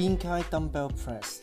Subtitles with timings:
[0.00, 1.38] incline dumbbell press，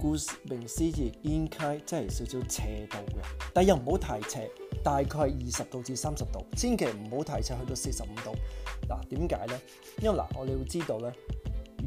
[0.00, 4.48] 顧名思義，肩鈣即係少少斜度嘅，但又唔好太斜，
[4.82, 8.34] 大概二十度至三十度，千祈唔好太斜去到四十五度。
[8.88, 9.60] 嗱，點解咧？
[10.02, 11.12] 因為嗱，我哋會知道咧，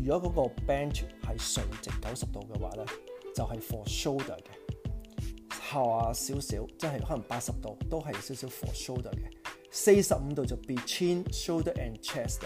[0.04, 2.86] 如果嗰個 bench 係垂直九十度嘅話咧，
[3.34, 9.30] 就係 for shoulder 嘅，下少少，即係可能八十度都係少少 for shoulder 嘅，
[9.72, 12.40] 四十五度就 between shoulder and chest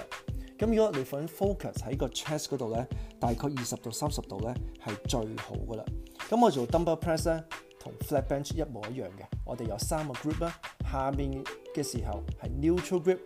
[0.61, 2.87] 咁如果你放 focus 喺個 chest 嗰度咧，
[3.19, 4.53] 大概二十到三十度咧
[4.85, 5.83] 係最好噶啦。
[6.29, 7.43] 咁我做 dumbbell press 咧，
[7.79, 9.25] 同 flat bench 一模一樣嘅。
[9.43, 10.59] 我哋有三個 g r o u p 啦，
[10.91, 11.43] 下面
[11.75, 13.17] 嘅時候係 neutral grip，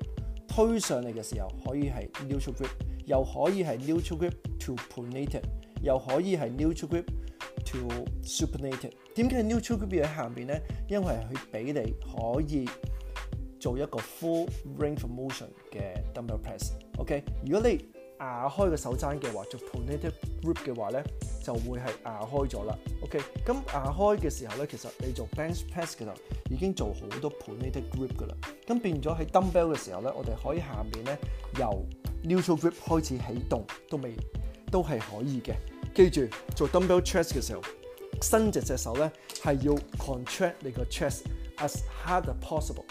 [0.48, 2.72] 推上嚟嘅時候可以係 neutral grip，
[3.06, 5.42] 又可以係 neutral grip to pronated，
[5.84, 7.06] 又可以係 neutral grip
[7.66, 8.94] to supinated。
[9.14, 10.62] 點解 neutral grip 喺下面咧？
[10.88, 12.66] 因為佢俾你可以。
[13.66, 14.48] 做一個 full
[14.80, 17.24] range of motion 嘅 dumbbell press，OK。
[17.44, 17.84] 如果你
[18.20, 21.04] 牙開個手踭嘅話，做 p a l n e t e d grip 嘅話咧，
[21.44, 23.20] 就會係牙開咗啦，OK。
[23.44, 26.14] 咁牙開嘅時候咧，其實你做 bench press 嘅時候
[26.52, 28.36] 已經做好多 p a l n e t e d grip 噶啦。
[28.68, 31.18] 咁變咗喺 dumbbell 嘅時候咧，我哋可以下面咧
[31.60, 31.84] 由
[32.24, 34.14] neutral grip 開始起動都未
[34.72, 35.54] 都係可以嘅。
[35.96, 37.62] 記住做 dumbbell chest 嘅時候，
[38.22, 41.24] 伸只隻手咧係要 contract 你個 chest
[41.62, 42.86] as hard as possible。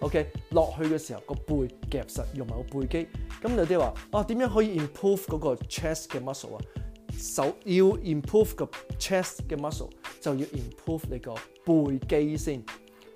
[0.00, 1.54] OK，落去嘅時候個背
[1.90, 3.08] 夾實用埋個背肌。
[3.42, 6.60] 咁有啲話，哦點樣可以 improve 嗰個 chest 嘅 muscle 啊？
[7.18, 8.64] 所要 improve 個
[8.96, 9.88] chest 嘅 muscle
[10.20, 12.62] 就要 improve 你個背肌先。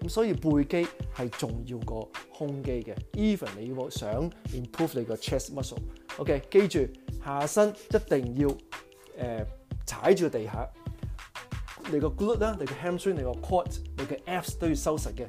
[0.01, 2.95] 咁所以背肌係重要過胸肌嘅。
[3.13, 6.85] Even 你要想 improve 你個 chest muscle，OK，記住
[7.25, 8.49] 下身一定要
[9.25, 9.47] 誒
[9.87, 10.69] 踩住地下，
[11.93, 15.29] 你個 glute 啦，你個 hamstring，你個 q u a d r e 你嘅 abs 都要收實嘅。